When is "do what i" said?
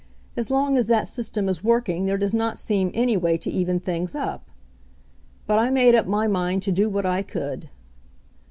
6.71-7.21